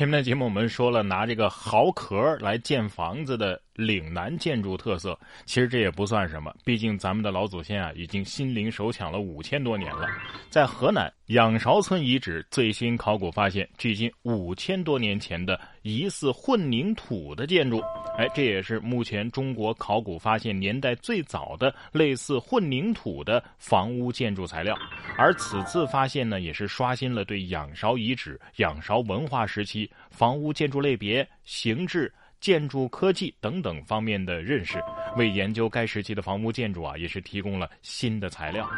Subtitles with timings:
[0.00, 10.06] 前面的节目我们说了，拿这个蚝壳来建房子的岭南建筑特色，其实这也不算什么，毕竟咱们的老祖先啊，已经心灵手巧了五千多年了。
[10.50, 17.80] 在河南仰韶村遗址最新考古发现，距今五千多年前的疑似混凝土的建筑。
[18.18, 24.76] 哎，这也是目前中国考古发现年代最早的类似混凝土的房屋建筑材料。
[25.16, 34.82] 而此次发现呢，也是刷新了对仰韶遗址、仰韶文化时期房屋建筑类别、形制、建筑科技等等方面的认识，
[35.16, 38.68] 为研究该时期的房屋建筑啊，也是提供了新的材料。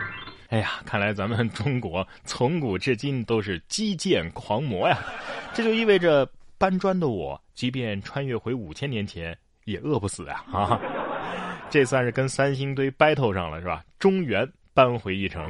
[0.49, 4.99] 哎呀，看来咱们中国从古至今都是基建狂魔呀！
[5.55, 6.29] 这就意味着。
[6.59, 10.45] 搬砖的我，即便穿越回五千年前，也饿不死啊！
[10.55, 10.81] 啊，
[11.69, 13.85] 这算是跟三星堆 battle 上了是吧？
[13.99, 15.45] 中原搬回一城。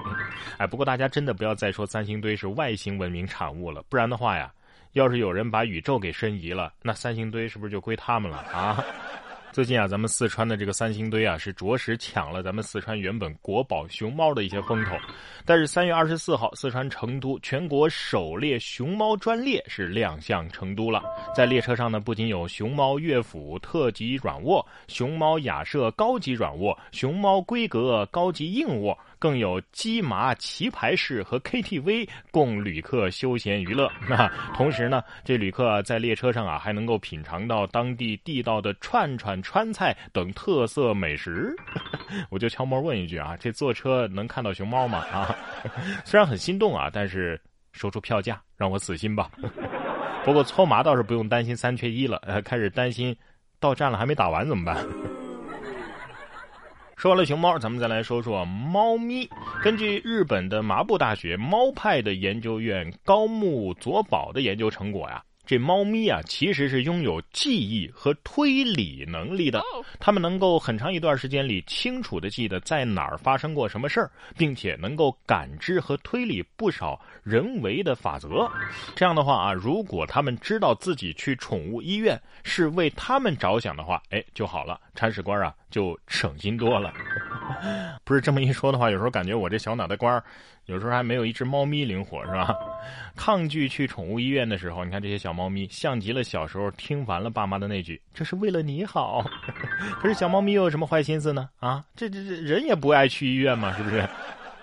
[0.57, 4.51] 哎，不过大家真的不要再说三星堆是外星文明产物了，不然的话呀，
[4.93, 8.85] 要是有人把宇宙给申遗了，那三星堆是不是就归他们了啊？
[9.51, 14.97] 最近啊，咱们四川的这个三星堆啊，是着实抢了咱们四川原本国宝熊猫的一些风头。
[15.45, 21.03] 但是三月二十四号，四川成都全国首列熊猫专列是亮相成都了。
[21.35, 28.99] 在列车上呢，不仅有熊猫乐府特级软卧、熊猫雅舍高级软卧、熊猫规格高级硬卧。
[29.23, 33.89] 更有鸡麻棋牌室和 KTV 供旅客休闲娱乐。
[34.09, 41.55] 那同时呢，这旅客在列车上啊，还能够品尝到当地地道的串串川菜等特色美食。
[42.31, 44.99] 我就悄摸问一句啊，这坐车能看到熊猫吗？
[45.13, 45.33] 啊，
[46.05, 49.31] 虽然很心动啊，但是说出票价让我死心吧。
[50.25, 53.17] 不过搓麻倒是不用担心三缺一了，呃，开始担心
[53.61, 54.85] 到站了还没打完怎么办？
[57.03, 59.29] 说完了熊猫，咱们再来说说猫咪。
[59.61, 65.25] 根据日本的麻布大学猫派的研究院高木佐保的研究成果呀。
[65.45, 69.63] 这猫咪啊，其实是拥有记忆和推理能力的。
[69.99, 78.51] 它们能够很长一段时间里清楚的记得在哪儿发生过什么事儿，并且能够感知和推理不少人为的法则。
[78.95, 86.93] 这样的话啊，如果它们知道自己去宠物医院是为它们着想的话，哎，就好了，铲屎官啊就省心多了。
[88.05, 90.23] 不是这么一说的话，有时候感觉我这小脑袋瓜儿。
[90.67, 92.57] 有时候还没有一只猫咪灵活，是吧？
[93.17, 99.25] 抗拒去宠物医院的时候，你看这些小猫咪，像极了小时候听完了爸妈的那句“这是为了你好”。
[100.01, 101.49] 可是小猫咪又有什么坏心思呢？
[101.59, 104.09] 啊，这这这人也不爱去医院嘛，是不是？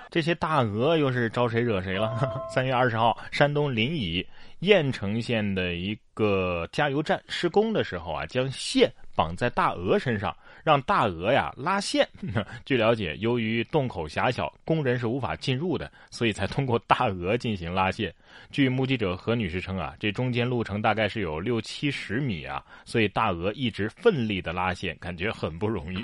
[0.10, 2.18] 这些大鹅又是招谁惹谁了？
[2.50, 4.26] 三月二十号，山东临沂
[4.62, 10.36] 郾城县的一个加油站施工的时候啊，将线绑在大鹅身上。
[10.62, 12.08] 让大鹅呀拉线。
[12.66, 18.14] 据了解，由于洞口狭小，工人是无法进入的，所以才通过大鹅进行拉线。
[18.52, 26.04] 据目击者何女士称啊，这中间路程大概是有六七十米啊，所以大鹅一直奋力的拉线，感觉很不容易。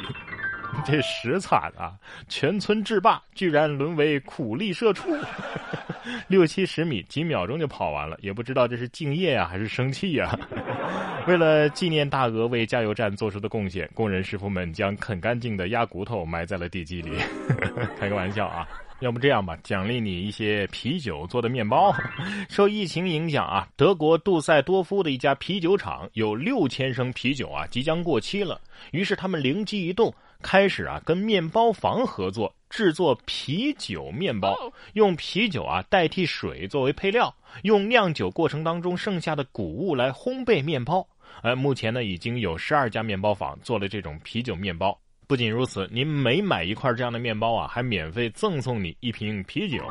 [0.86, 1.94] 这实惨啊！
[2.28, 5.10] 全村制霸居然沦为苦力社畜，
[6.28, 10.38] 六七十米几秒钟就跑完了，也不知道这是敬业啊还是生气呀。
[11.28, 17.12] 为了纪念大鹅为加油站做出的贡献，工人师傅们将啃干净的鸭骨头埋在了地基里。
[17.98, 18.68] 开个玩笑啊！
[19.00, 21.94] 要不这样吧，奖励你一些啤酒做的面包。
[22.48, 28.62] 受疫情影响啊，德国杜塞多夫的一家啤酒厂有六千升啤酒啊即将过期了，
[28.92, 30.14] 于是他们灵机一动。
[30.46, 34.56] 开始啊，跟面包房合作制作啤酒面包，
[34.94, 37.34] 用啤酒啊代替水作为配料，
[37.64, 41.06] 用酿酒过程当中剩下的谷物来烘焙面包。
[41.42, 44.96] 呃，目前呢已经有十二家面包坊做了这种啤酒面包。
[45.28, 49.84] 不仅如此，您每买一块这样的面包啊，还免费赠送你一瓶啤酒。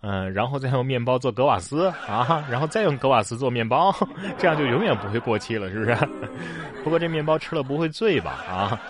[0.00, 3.94] 嗯， 然后再用面包做格瓦斯啊，然后再用格瓦斯做面包，
[4.38, 5.94] 这样就永远不会过期了，是不是？
[6.82, 8.30] 不过这面包吃了不会醉吧？
[8.48, 8.80] 啊？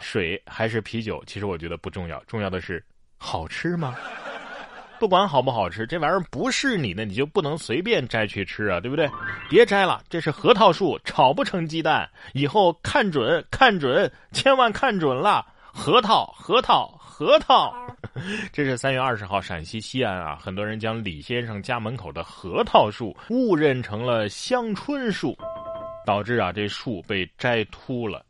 [0.00, 2.84] 水还是啤酒，其实我觉得不重要，重要的是
[3.16, 3.94] 好吃吗？
[4.98, 9.08] 不管好不好吃，这玩意儿不是你的，你就不能随便摘去吃啊，对不对？
[9.48, 12.06] 别摘了，这是核桃树，炒不成鸡蛋。
[12.34, 17.74] 以后看准，看准，千万看准了，核桃，核桃，核桃。
[18.52, 25.34] 这是三月二十号，陕西西安啊，很多人将李先生家门口的核桃树误认成了香椿树，
[26.04, 28.26] 导致啊这树被摘秃了。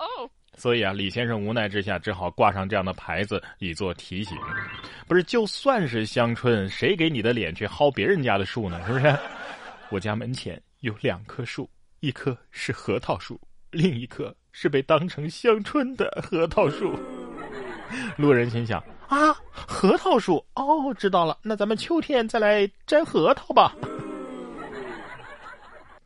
[0.61, 4.37] 所以啊，李先生无奈之下只好挂上这样的牌子以作提醒。
[5.09, 8.79] 不是，就算是香椿，谁给你的脸去薅别人家的树呢？
[8.87, 9.17] 是不是？
[9.89, 11.67] 我家门前有两棵树，
[12.01, 13.41] 一棵是核桃树，
[13.71, 16.95] 另一棵是被当成香椿的核桃树。
[18.19, 23.75] 路人心想：啊，核桃树哦，知道了，那咱们秋天再来摘核桃吧。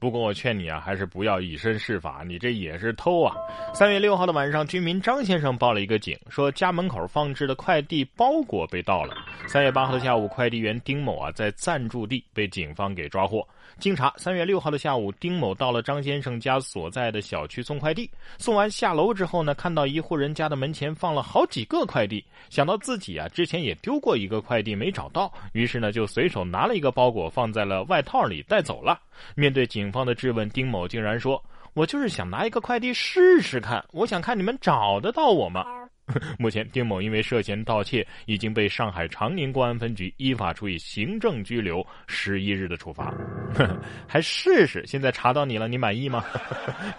[0.05, 3.35] 不过我劝你啊，还是不要以身试法，你这也是偷啊！
[3.73, 9.17] 三月六号的晚上，居民张先生报了一个警，说家门口放置的快递包裹被盗了。
[9.49, 13.49] 三月八号的下午，快递员丁某啊在暂住地被警方给抓获。
[13.79, 18.09] 经查，三月六号的下午，丁某到了张先生家所在的小区送快递。
[18.37, 29.01] 送完下楼之后呢，看到一户人家的门前放了好几个快递，想到自己啊之前也丢过一个快递没找到，于是呢就随手拿了一个包裹放在了外套里带走了。
[29.35, 31.41] 面对警方的质问，丁某竟然说
[31.73, 35.65] ：“我就是想拿一个快递试试看，我想看你们找得到我吗？”
[36.39, 43.15] 目前，丁某因为涉嫌盗窃，已经被上海长宁公安分局依法处以行政拘留十一日的处罚。
[44.07, 44.85] 还试试？
[44.85, 46.23] 现在查到你了，你满意吗？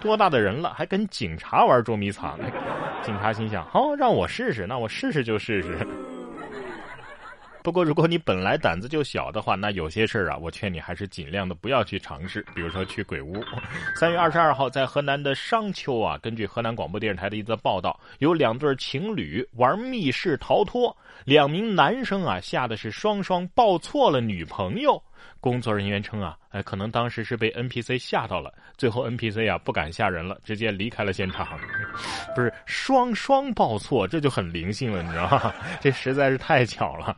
[0.01, 2.39] 多大的人了，还跟警察玩捉迷藏？
[3.03, 5.87] 警察心想：好，让我试试，那我试试就试试。
[7.65, 12.45] 不过，如果你本来胆子就小的话，那有些事儿啊，我劝你还是尽量的不要去尝试。
[12.53, 13.43] 比如说去鬼屋。
[13.95, 25.01] 三月二十二号，在河南的商丘啊，根据河南广播电视台的一则报道，有两对情侣玩密室逃脱，两名男生啊，吓得是双双抱错了女朋友。
[25.39, 31.47] 工作人员称啊，哎，可能当时是被 NPC 吓到了，最后 NPC 啊不敢吓人了，直接离开了现场。
[32.35, 35.53] 不是双双报错，这就很灵性了，你知道吗？
[35.79, 37.15] 这实在是太巧了。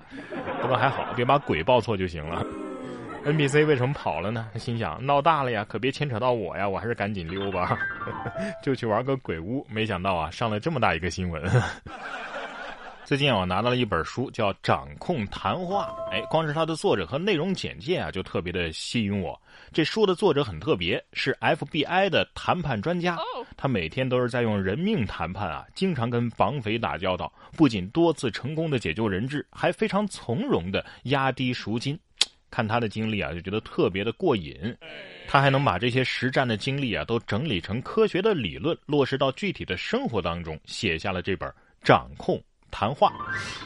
[0.61, 2.45] 不过还好，别把鬼报错就行了。
[3.25, 4.49] NPC 为什么跑了呢？
[4.55, 7.77] 心想闹大了呀，可别牵扯到我呀，我还是赶紧溜吧。
[8.63, 11.43] 就去玩个鬼屋，没想到啊，上了这么大一个新闻。
[13.07, 15.95] 最近我拿到了一本书，叫《掌控谈话》。
[16.09, 19.41] 哎，光是它的作者和内容简介啊，就特别的吸引我。
[19.71, 23.17] 这书的作者很特别，是 FBI 的谈判专家。
[23.55, 31.97] 他每天都是在用人命谈判啊，经常跟绑匪打交道，不仅多次成功的解救人质，还非常从容的压低赎金。
[32.51, 34.53] 看他的经历啊，就觉得特别的过瘾。
[35.29, 41.47] 他还能把这些实战的经历啊，都整理成科学的理论，落实到具体的生活当中，写下了这本
[41.81, 42.35] 《掌控》。
[42.79, 43.11] 谈话，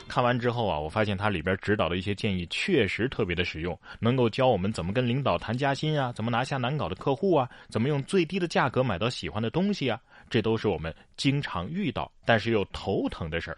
[0.07, 9.99] 看完之后啊，我发现它里边指导的一些建议确实特别的实用，能够教我们怎么跟领导谈加薪啊，怎么拿下难搞的客户啊，怎么用最低的价格买到喜欢的东西啊，
[10.29, 13.57] 这都是我们经常遇到但是又头疼的事儿。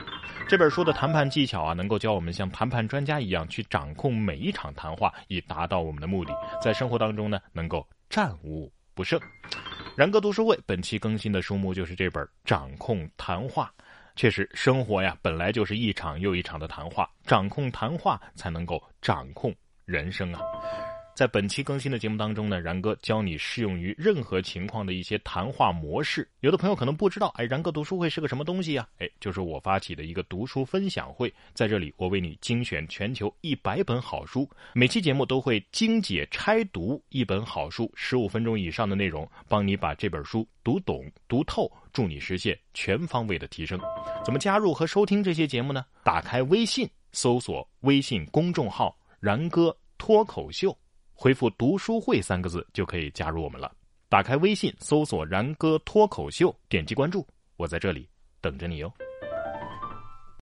[0.49, 6.33] 这本书的谈判技巧啊，能够教我们像谈判专家一样去掌控每一场谈话，以达到我们的目的，
[6.63, 9.21] 在生活当中呢，能够战无不胜。
[9.95, 13.71] 然哥读书会本期更新的书目就是这本《掌控谈话》。
[14.15, 19.53] 确实，生活呀本来就是一场又一场的谈话，掌控谈话才能够掌控
[19.85, 20.41] 人生啊。
[21.15, 26.27] 在本期更新的节目当中呢，然哥教你适用于任何情况的一些谈话模式。
[26.39, 28.87] 有的朋友可能不知道，哎，然哥读书会是个什么东西呀？
[28.97, 43.79] 哎，就是我发起的一个读书分享会，在这里我为你精选全球一百本好书，每期节目都会精解拆读一本好书，十五分钟以上的内容，帮你把这本书读懂读透，助你实现全方位的提升。
[44.25, 45.85] 怎么加入和收听这些节目呢？
[46.03, 50.75] 打开微信，搜索微信公众号“然哥脱口秀”。
[51.13, 53.71] 回复“读书会”三个字就可以加入我们了。
[54.09, 57.25] 打开微信，搜索“然哥脱口秀”，点击关注，
[57.57, 58.07] 我在这里
[58.41, 58.93] 等着你哟。